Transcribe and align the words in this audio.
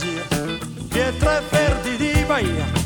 fantasia, 0.00 0.58
pietre 0.88 1.42
verdi 1.50 1.96
di 1.96 2.24
Bahia. 2.24 2.79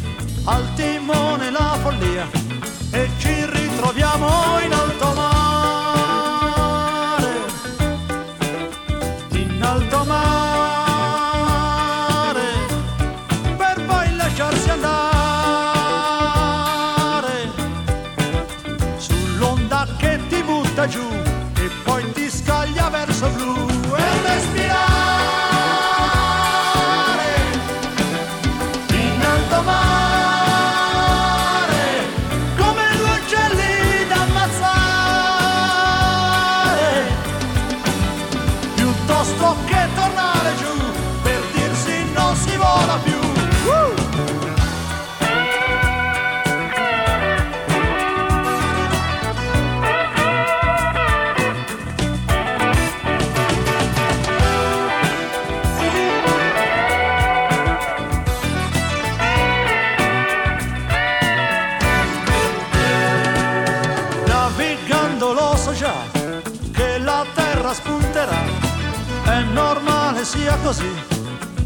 così, 70.64 70.90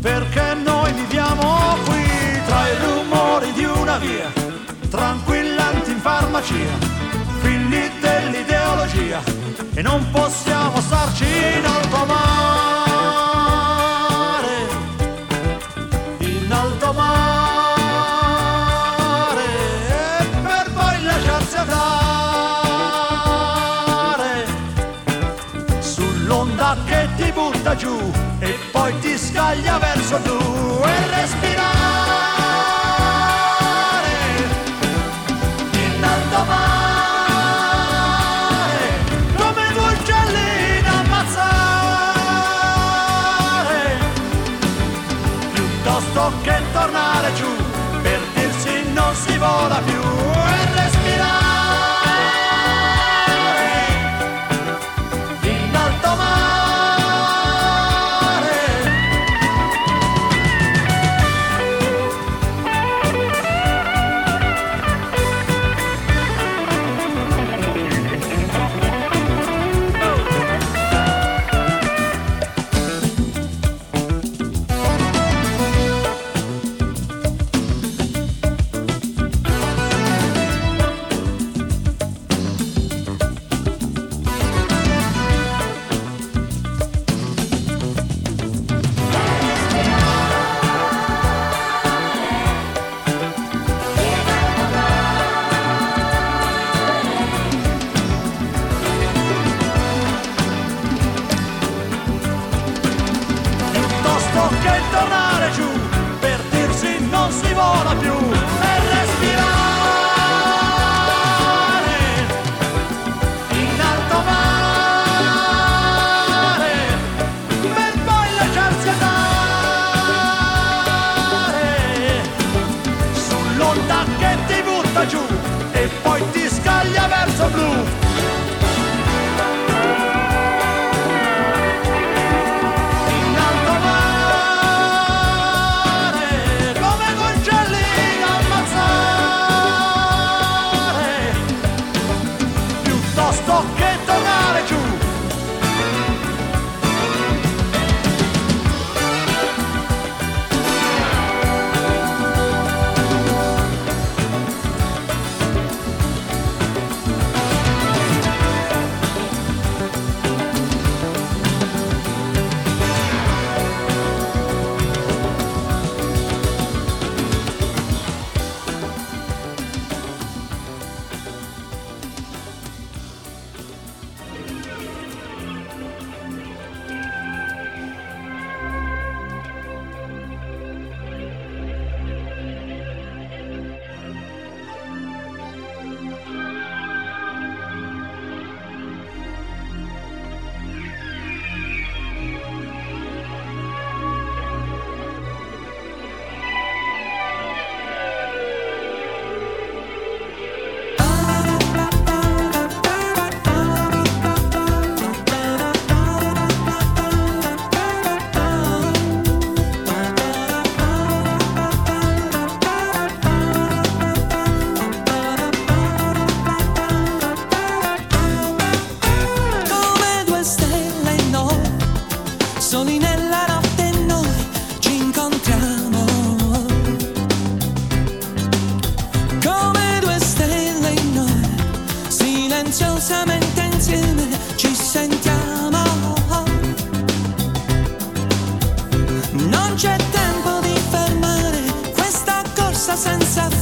perché 0.00 0.54
noi 0.54 0.92
viviamo 0.92 1.76
qui 1.84 2.04
tra 2.46 2.68
i 2.68 2.76
rumori 2.84 3.52
di 3.52 3.64
una 3.64 3.96
via, 3.98 4.28
tranquillanti 4.90 5.92
in 5.92 6.00
farmacia, 6.00 6.76
figli 7.38 7.88
dell'ideologia, 8.00 9.22
e 9.74 9.82
non 9.82 10.04
possiamo 10.10 10.80
starci 10.80 11.17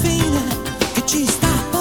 fine 0.07 0.41
che 0.95 1.05
ci 1.05 1.27
sta 1.27 1.76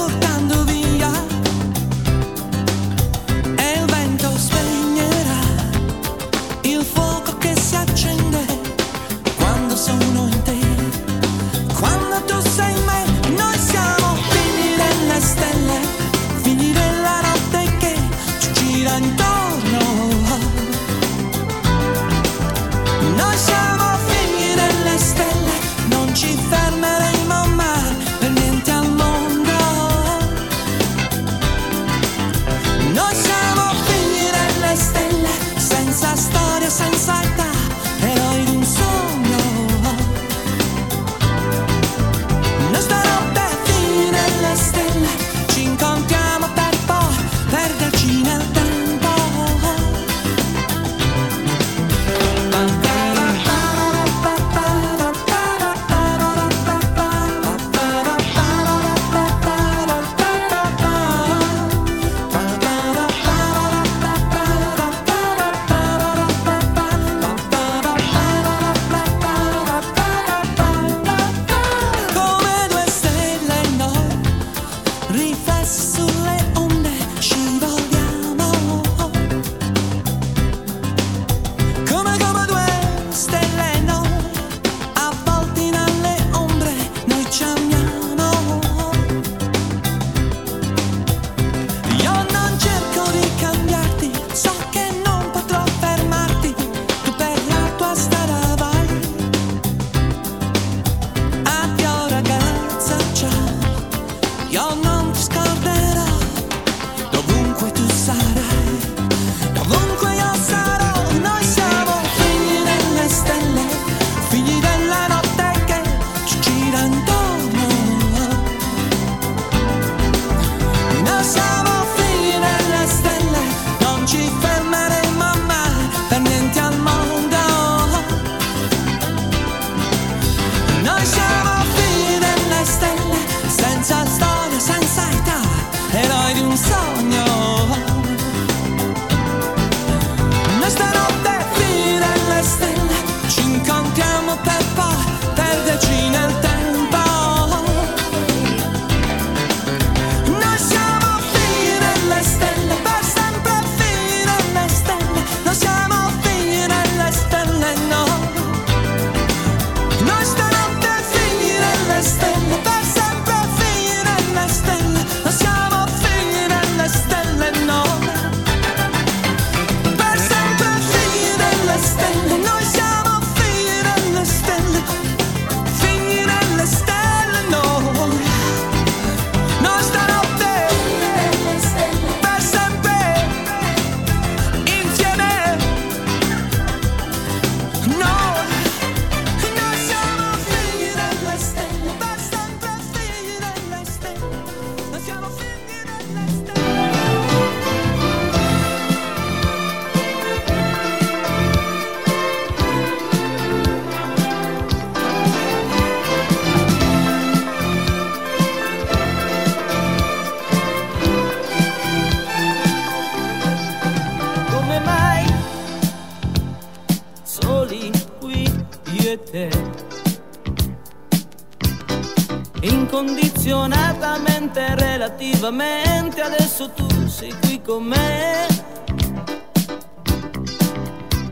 nuovamente, 225.46 226.22
adesso 226.22 226.72
tu 226.72 226.88
sei 227.08 227.32
qui 227.42 227.62
con 227.62 227.84
me. 227.84 228.48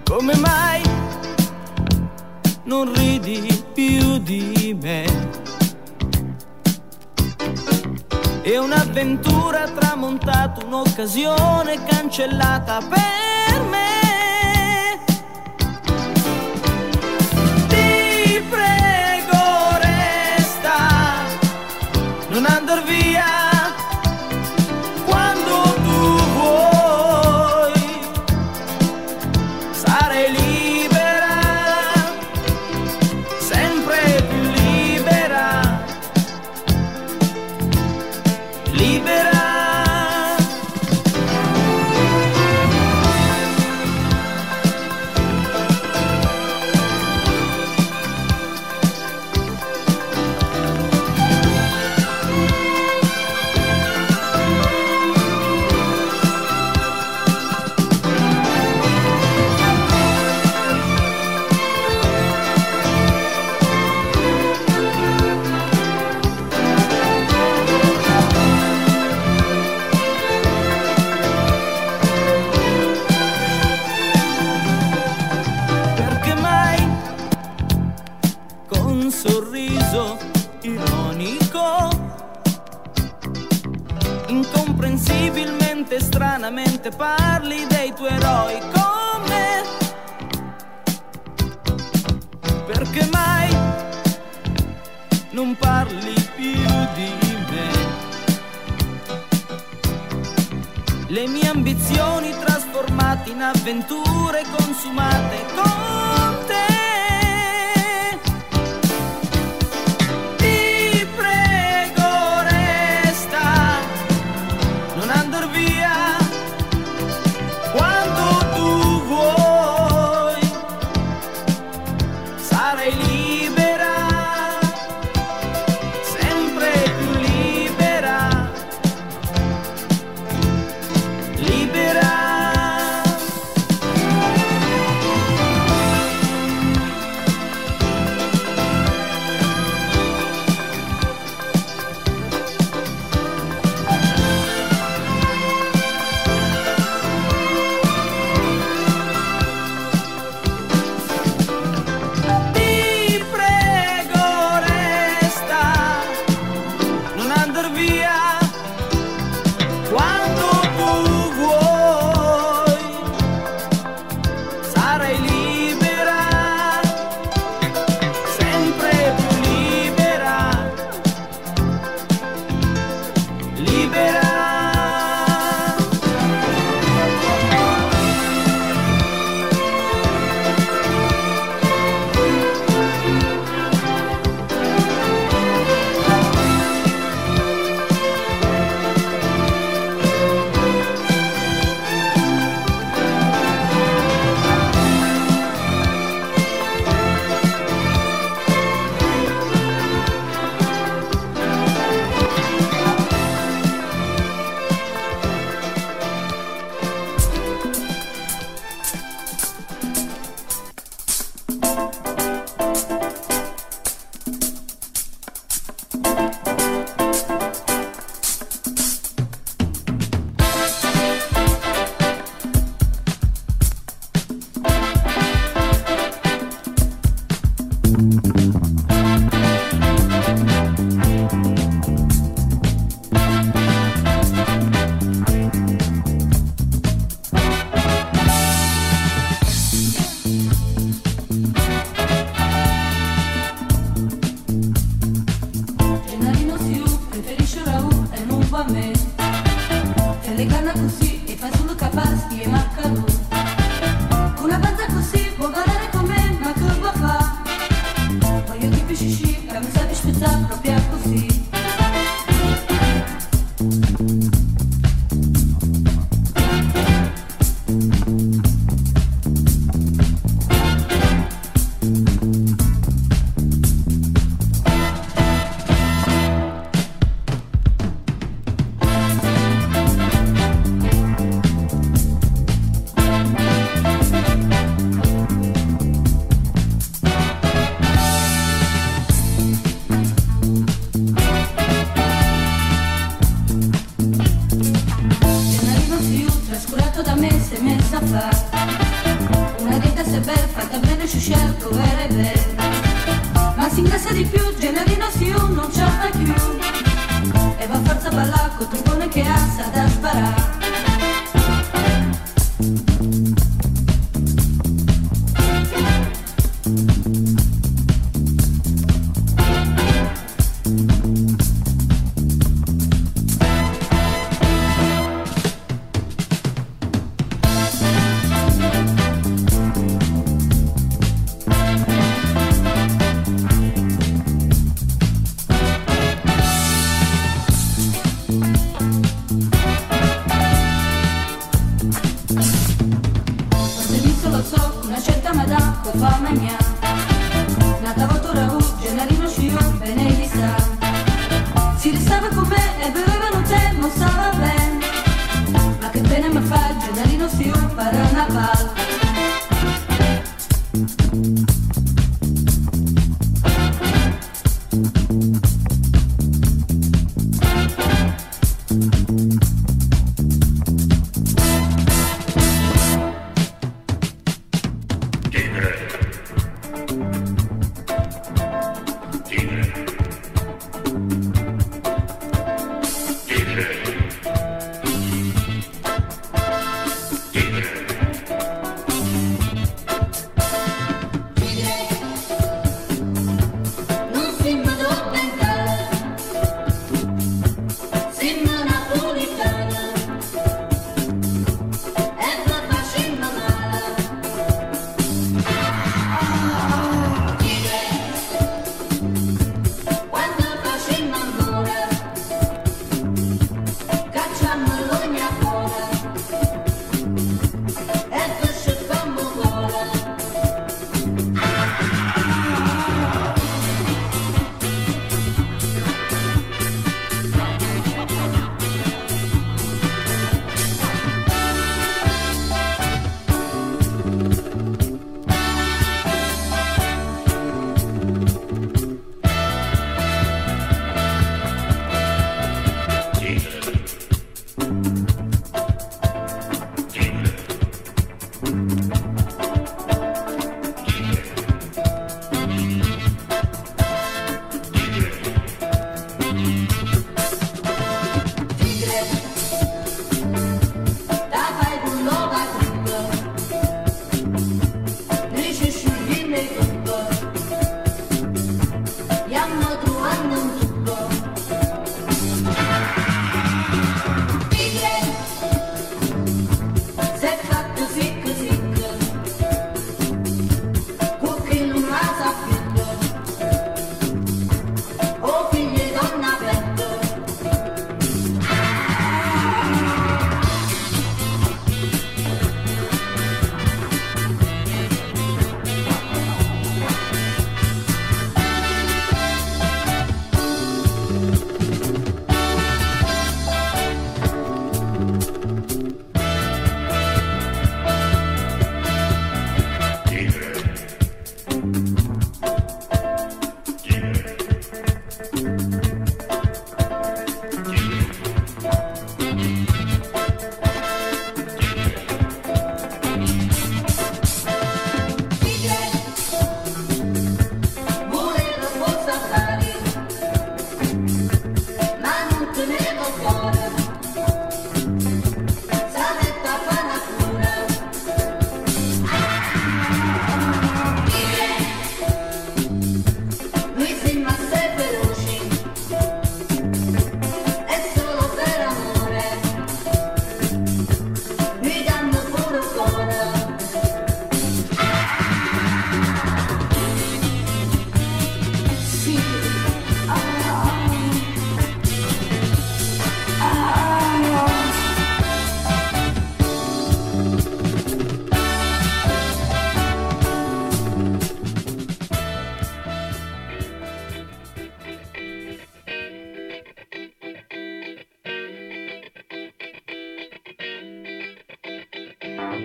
Come 0.03 0.35
mai 0.35 0.81
non 2.65 2.93
ridi 2.93 3.63
più 3.73 4.19
di 4.19 4.77
me? 4.79 5.05
È 8.43 8.55
un'avventura 8.57 9.67
tramontata, 9.69 10.63
un'occasione 10.63 11.83
cancellata 11.83 12.77
per 12.87 13.61
me. 13.63 14.99
Ti 17.67 18.43
prego, 18.47 19.77
resta, 19.79 20.75
non 22.29 22.45
andar 22.45 22.83
via. 22.83 23.02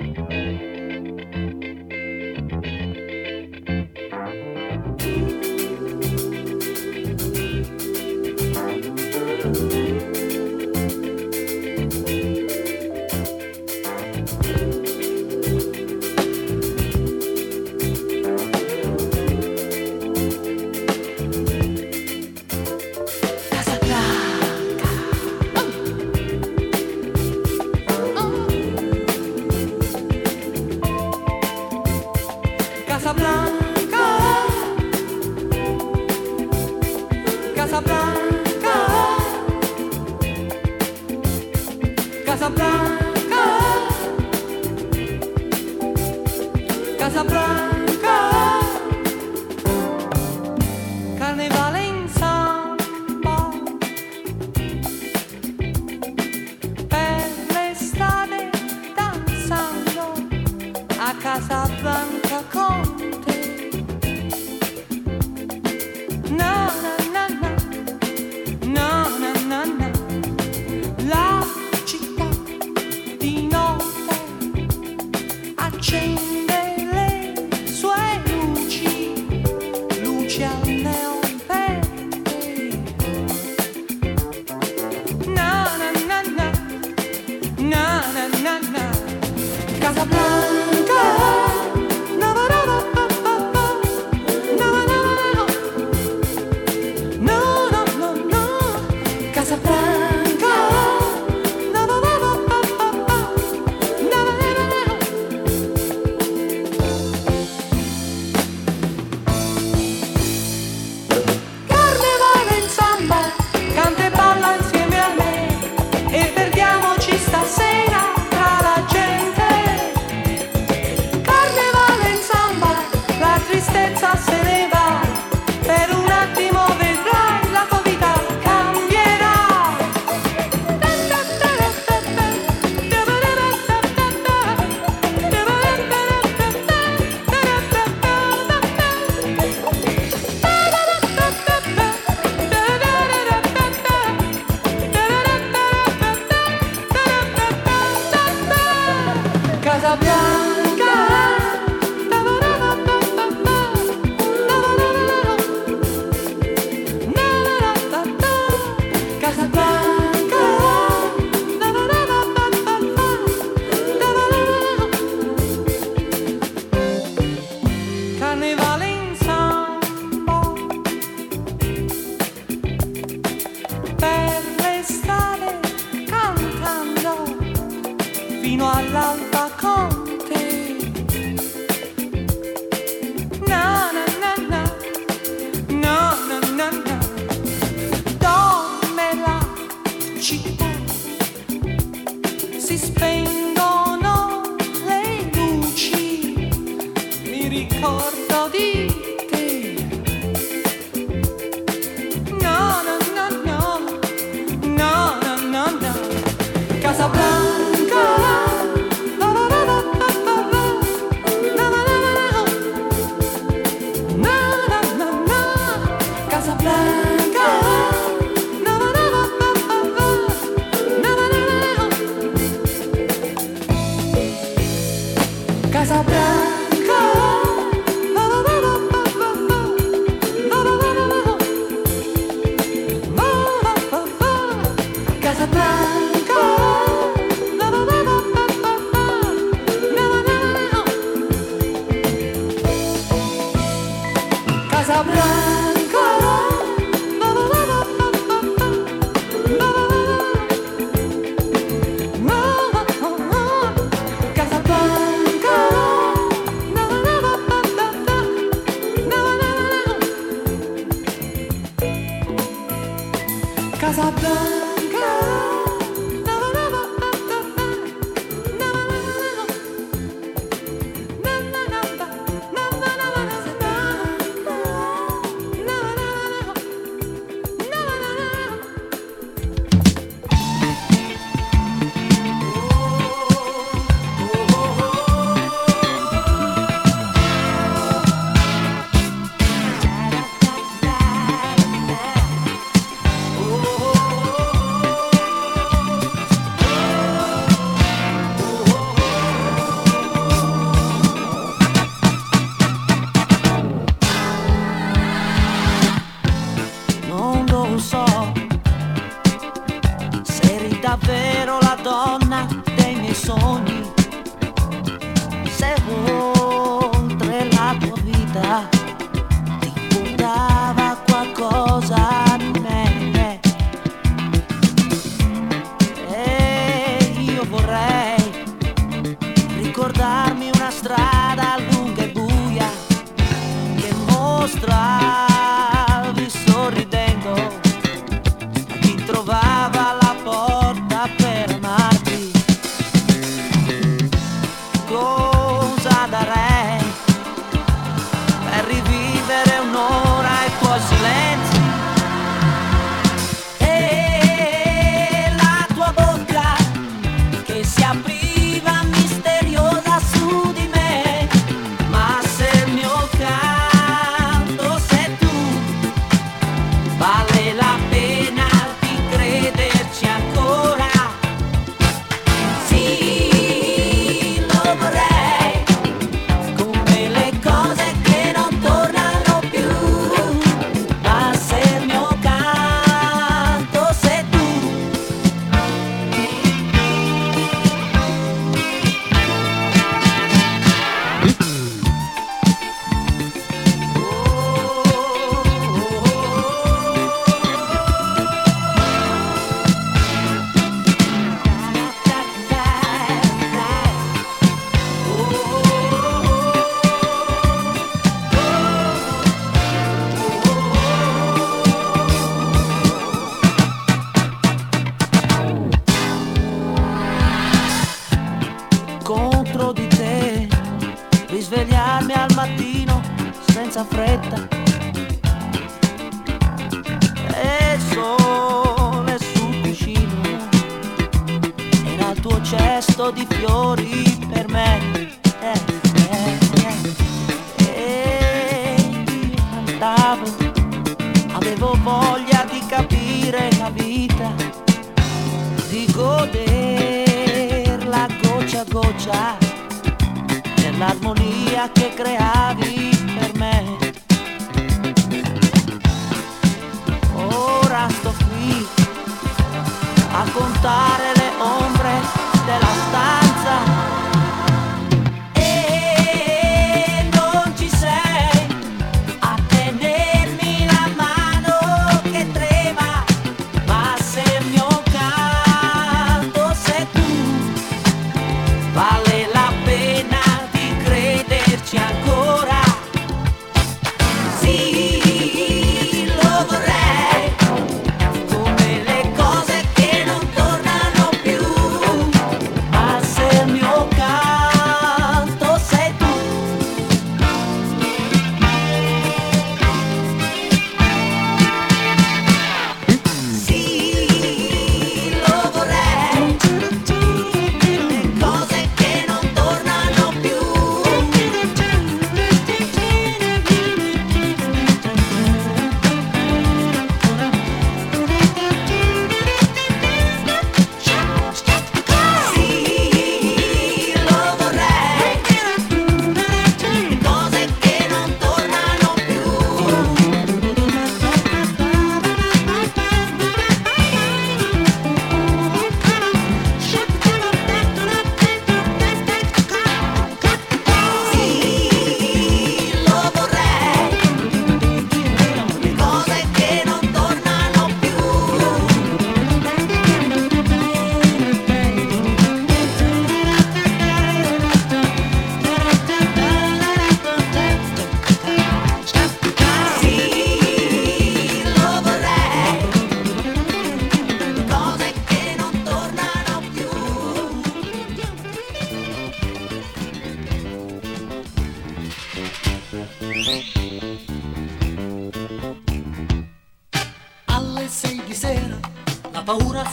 Música 0.00 0.67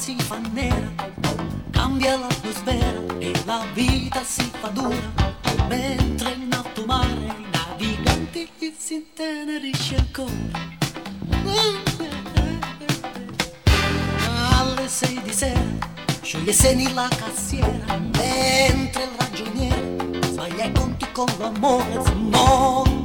si 0.05 0.15
fa 0.19 0.37
nera, 0.53 0.93
cambia 1.71 2.15
l'atmosfera 2.15 3.01
e 3.17 3.31
la 3.43 3.65
vita 3.73 4.23
si 4.23 4.51
fa 4.59 4.67
dura, 4.67 5.11
mentre 5.67 6.33
in 6.33 6.53
alto 6.53 6.85
mare 6.85 7.09
i 7.09 7.45
naviganti 7.51 8.47
si 8.77 8.93
intenerisce 8.93 9.95
ancora. 9.95 10.29
Alle 14.59 14.87
sei 14.87 15.19
di 15.23 15.33
sera 15.33 15.73
scioglie 16.21 16.53
seni 16.53 16.93
la 16.93 17.07
cassiera, 17.07 17.97
mentre 17.97 19.03
il 19.05 19.09
ragioniere 19.17 20.21
sbaglia 20.29 20.65
i 20.65 20.71
conti 20.71 21.07
con 21.13 21.25
l'amore, 21.39 22.03
non 22.13 23.04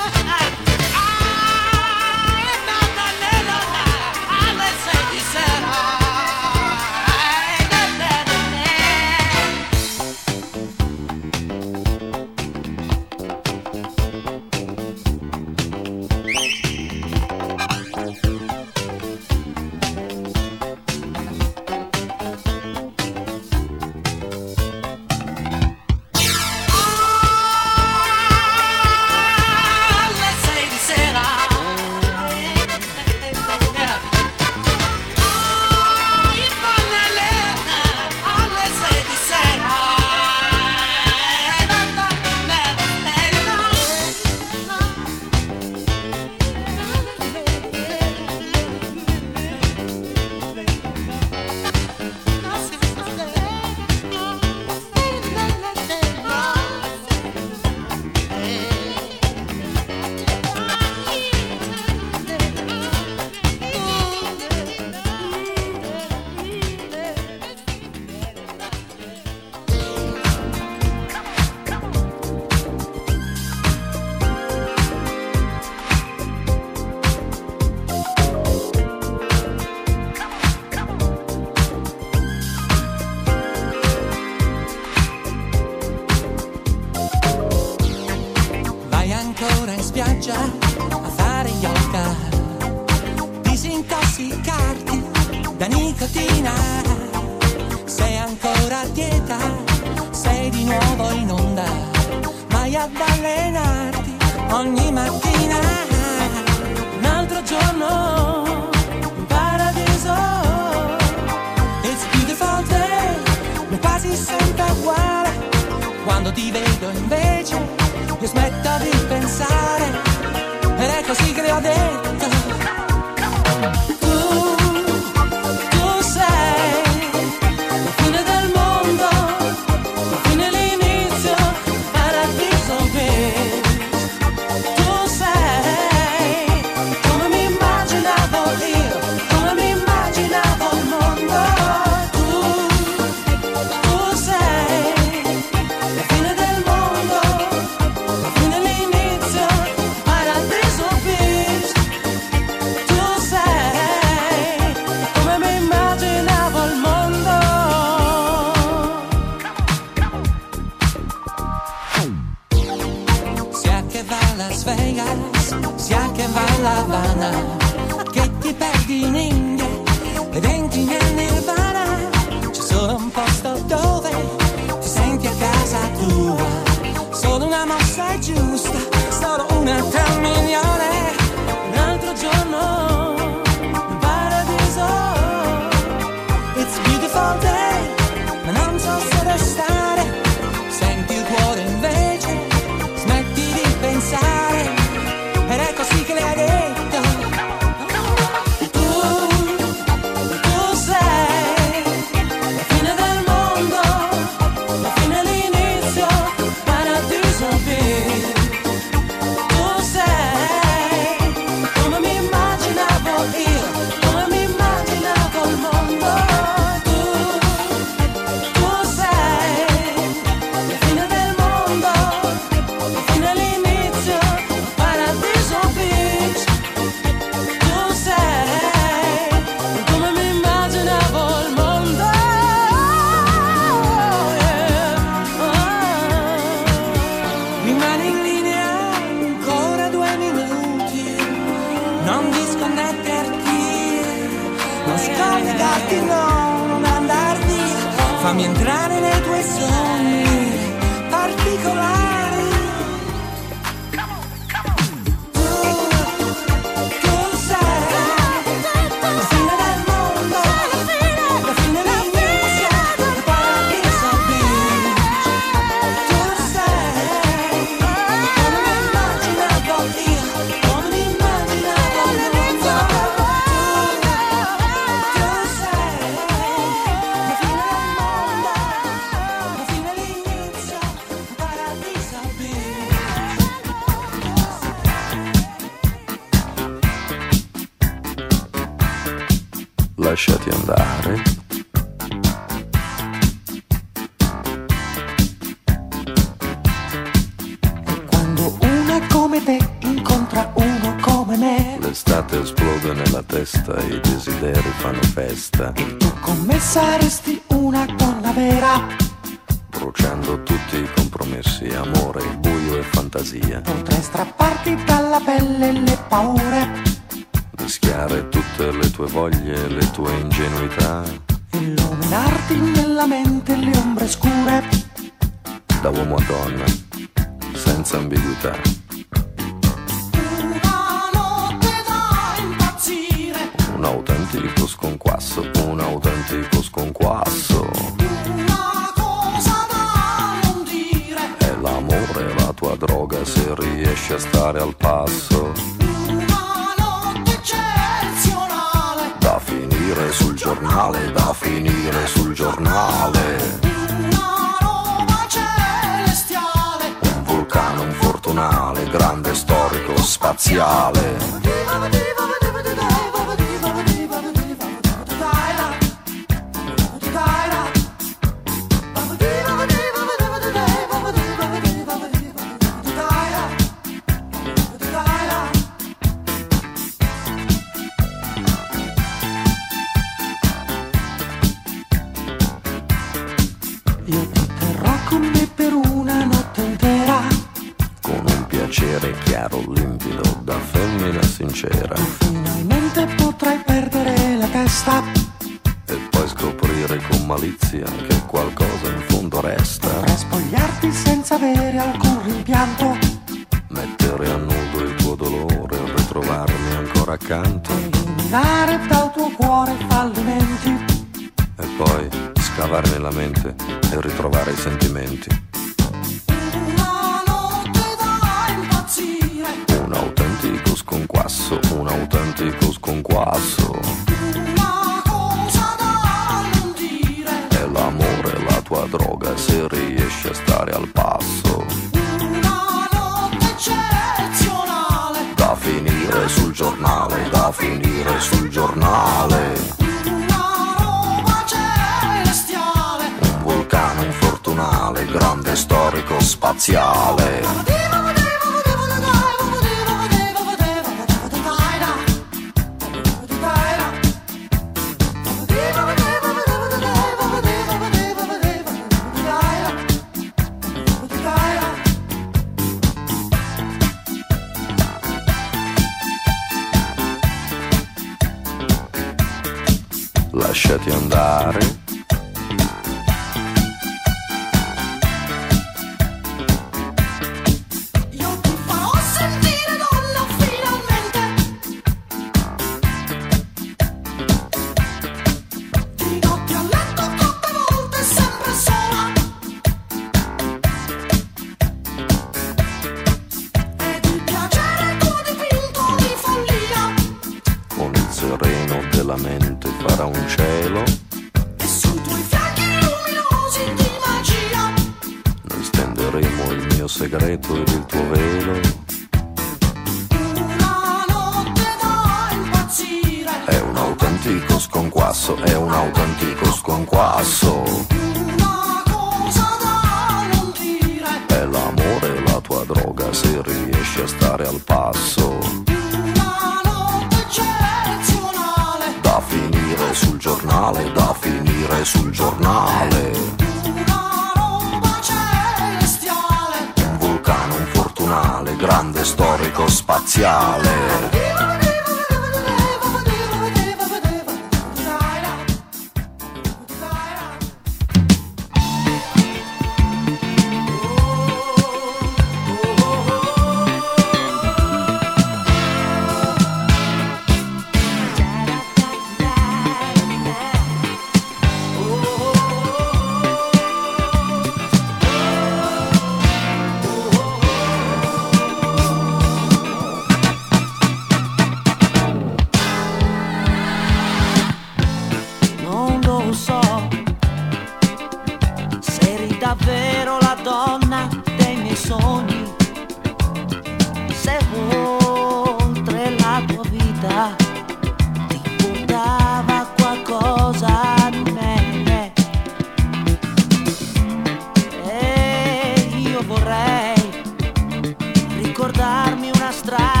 encontrar. 599.71 600.00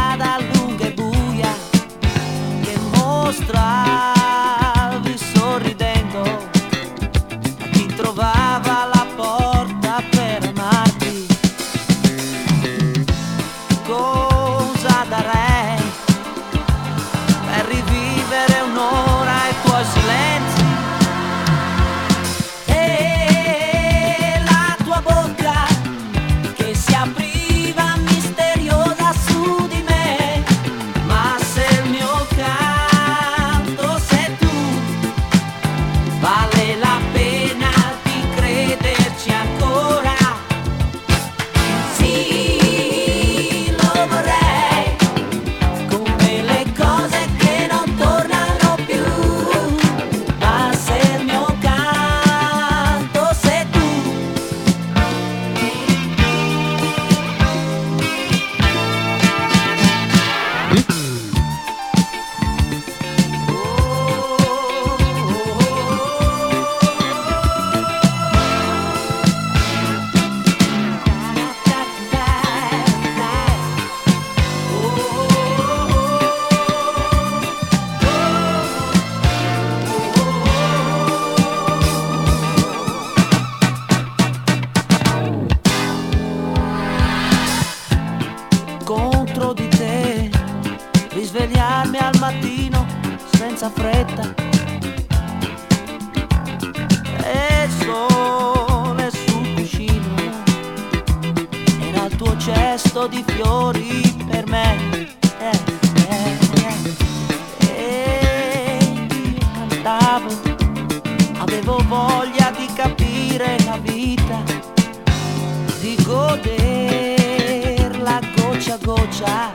goder 116.03 117.89
la 118.01 118.19
goccia 118.35 118.73
a 118.73 118.77
goccia 118.81 119.51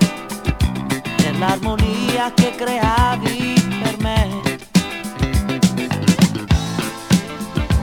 dell'armonia 1.17 2.33
che 2.35 2.55
creavi 2.57 3.55
per 3.83 3.97
me. 3.99 4.41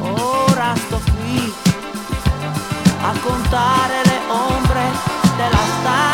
Ora 0.02 0.76
sto 0.76 1.00
qui 1.16 1.54
a 3.02 3.14
contare 3.22 4.02
le 4.06 4.20
ombre 4.30 4.82
della 5.38 5.64
strada. 5.80 6.13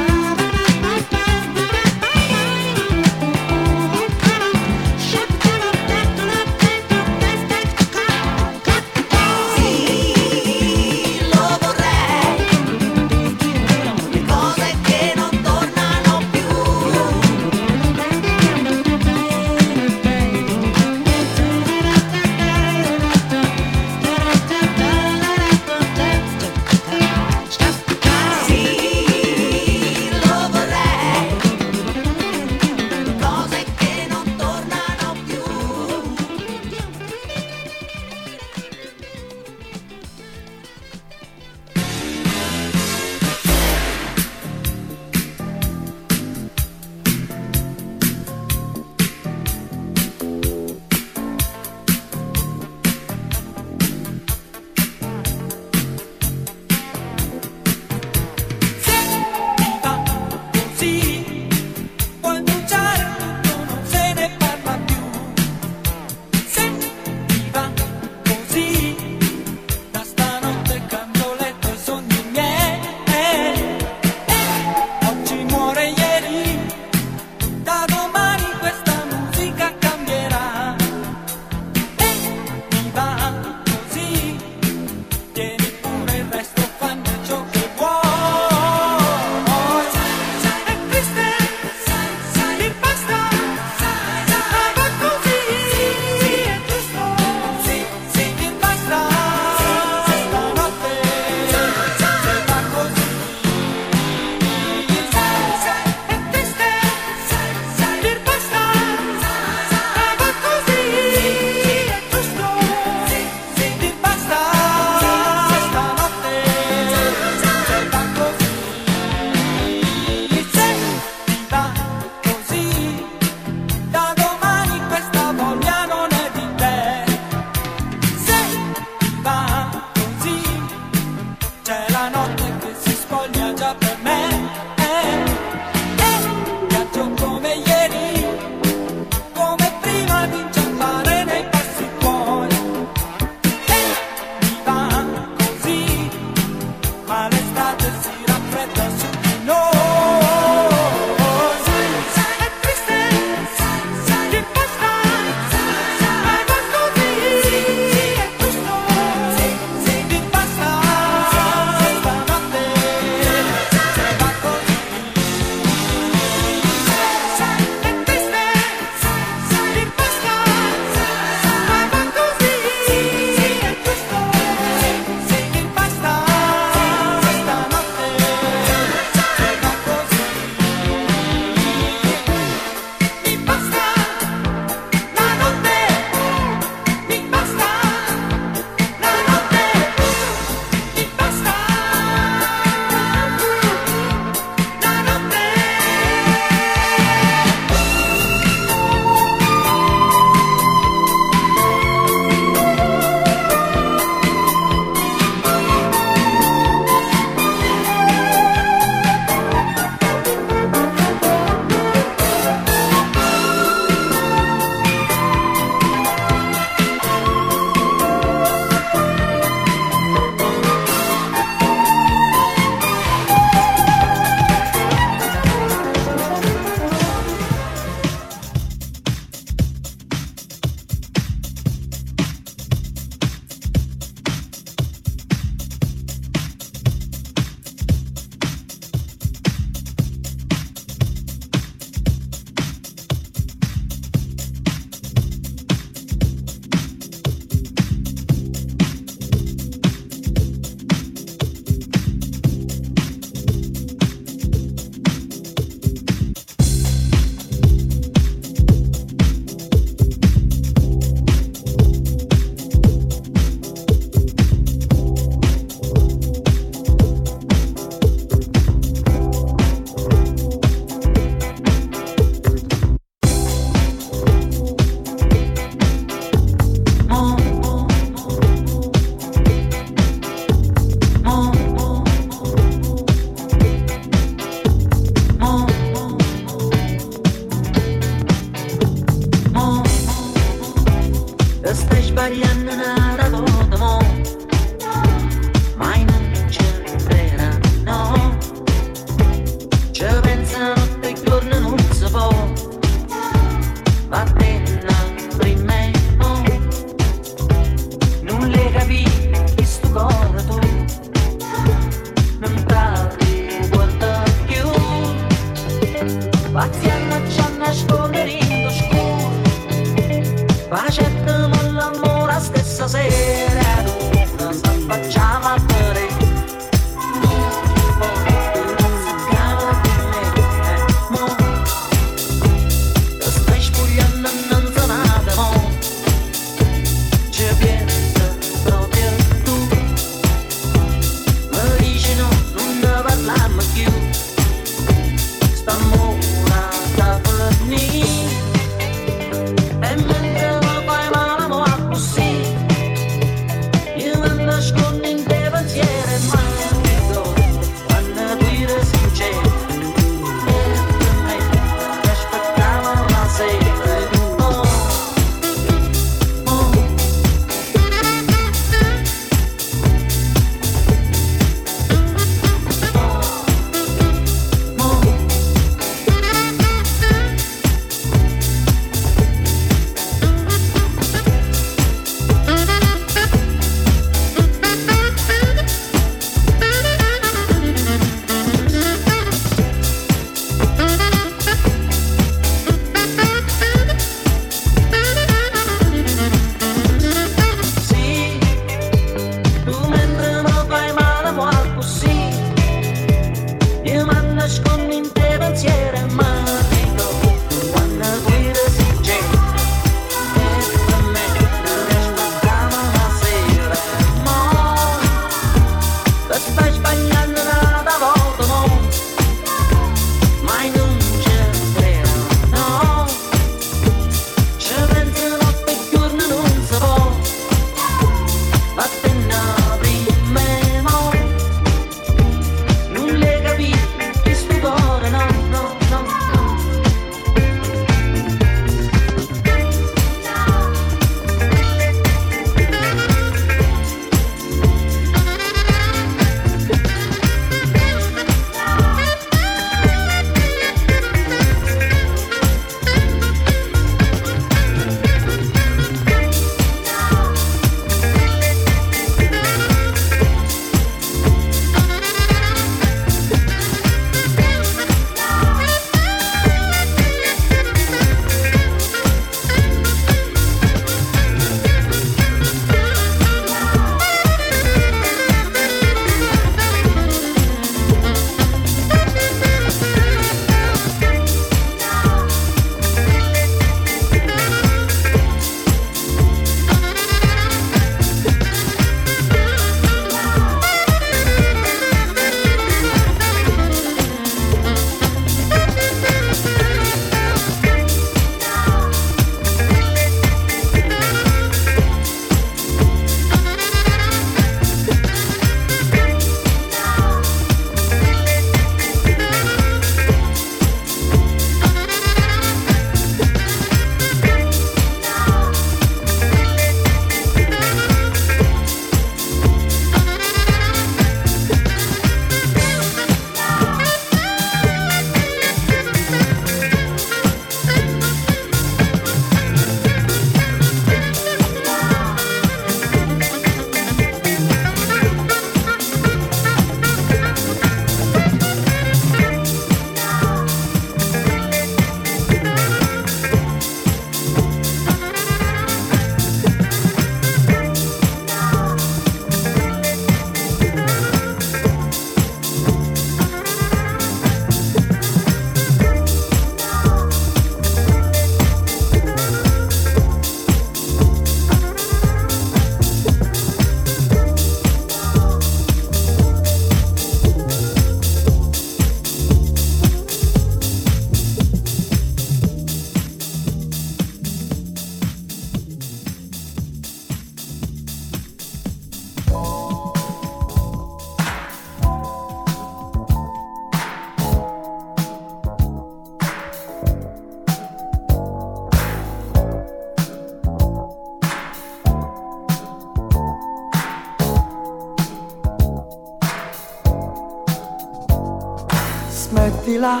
Là 599.78 600.00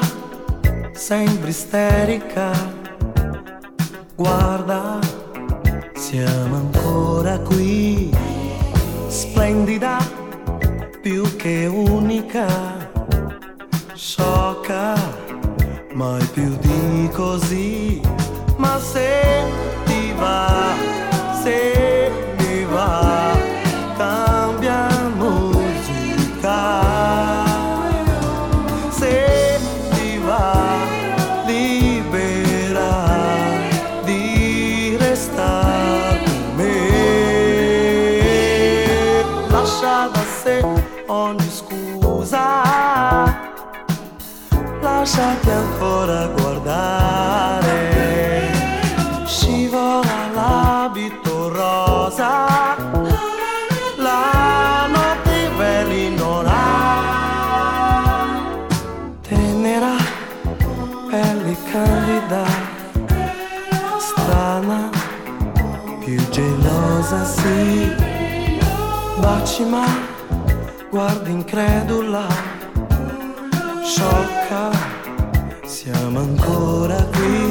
sembri 0.92 1.50
isterica. 1.50 2.50
Guarda, 4.16 4.98
siamo 5.94 6.56
ancora 6.56 7.38
qui, 7.38 8.10
splendida, 9.06 9.98
più 11.00 11.36
che 11.36 11.66
unica, 11.66 12.48
sciocca, 13.94 14.94
mai 15.92 16.24
più 16.32 16.56
di 16.58 17.08
così. 17.12 18.00
Ma 18.56 18.76
se 18.80 19.44
ti 19.84 20.12
va, 20.18 20.74
se 21.40 22.10
mi 22.38 22.64
va, 22.64 23.37
ancora 45.98 46.26
guardare. 46.28 47.76
Scivola 49.24 50.28
l'abito 50.32 51.48
rosa, 51.48 52.76
la 53.96 54.86
notte 54.86 55.50
velinora 55.56 56.66
tenera, 59.22 59.96
pelle 61.10 61.56
candida, 61.70 62.44
strana, 63.98 64.90
più 66.04 66.28
gelosa 66.30 67.24
sì, 67.24 67.94
baci 69.20 69.64
ma 69.64 69.84
guardi 70.90 71.32
incredula, 71.32 72.26
sciocca, 73.82 74.77
ancora 76.18 76.98
qui 77.12 77.47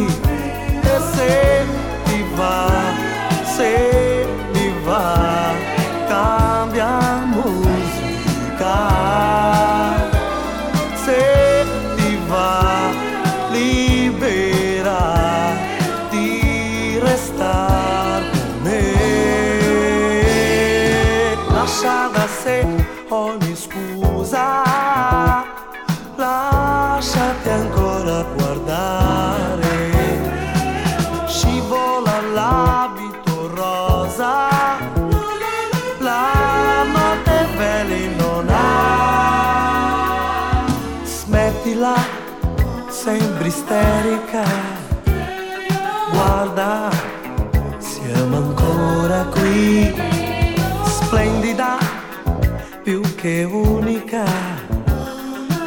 che 53.28 53.44
unica, 53.44 54.24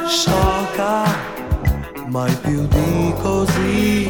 sciocca, 0.06 1.02
mai 2.06 2.34
più 2.40 2.66
di 2.66 3.14
così, 3.20 4.08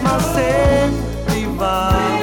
ma 0.00 0.20
se 0.20 0.92
ti 1.26 1.44
va. 1.56 2.13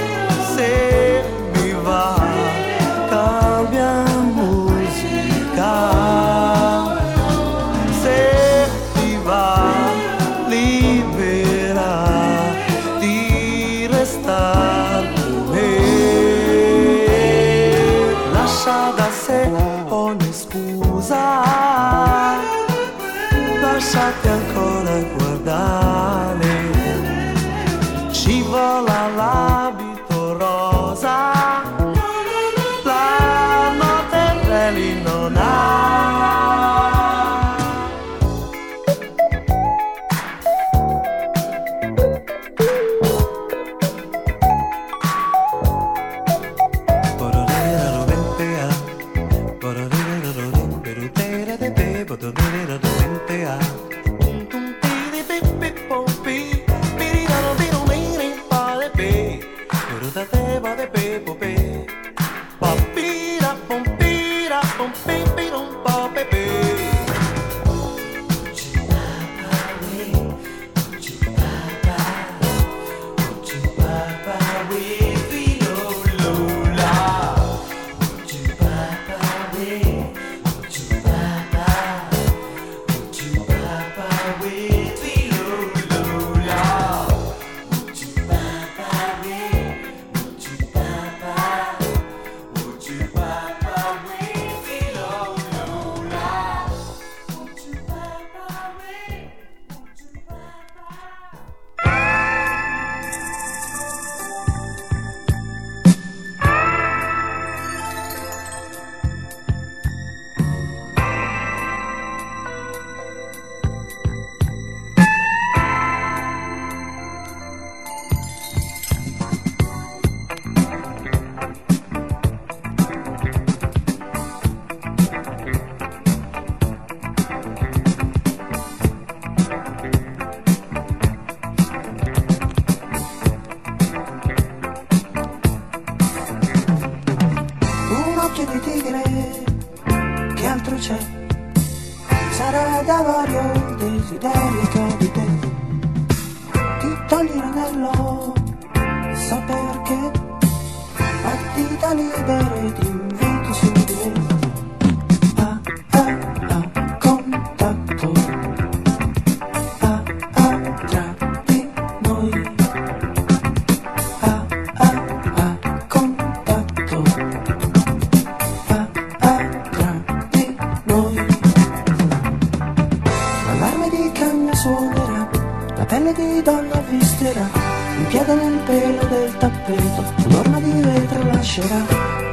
tappeto, 179.72 180.28
un'orma 180.28 180.60
di 180.60 180.82
vetro 180.82 181.24
lascerà, 181.32 181.86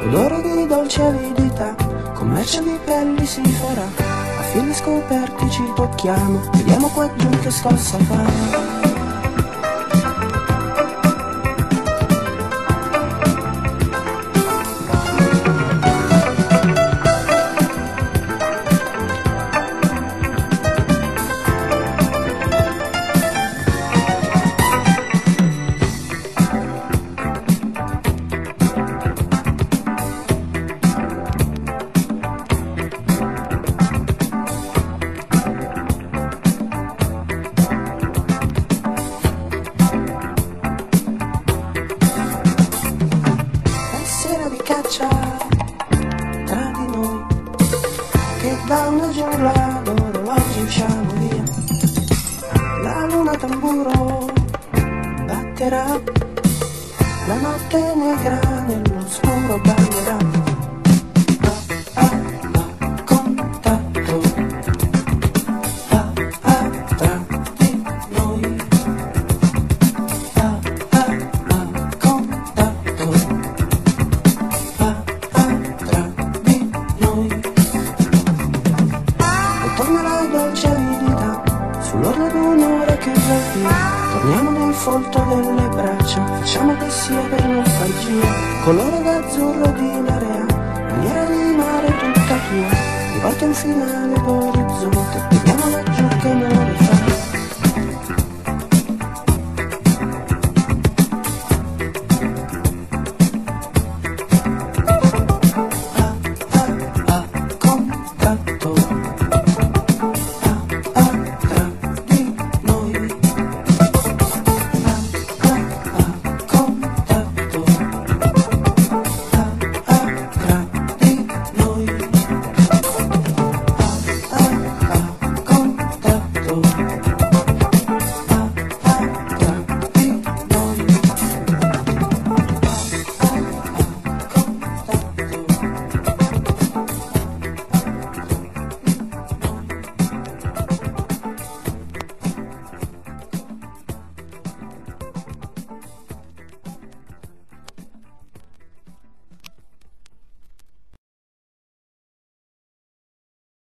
odore 0.05 0.41
di 0.41 0.67
dolce 0.67 1.01
avidità, 1.01 1.75
commercio 2.13 2.61
di 2.61 2.77
pelli 2.83 3.25
si 3.25 3.41
farà, 3.43 3.85
a 4.39 4.41
fili 4.51 4.73
scoperti 4.73 5.49
ci 5.49 5.63
tocchiamo, 5.75 6.49
vediamo 6.53 6.87
qua 6.89 7.09
giù 7.15 7.29
che 7.39 7.51
scossa 7.51 7.97
fa. 7.99 8.88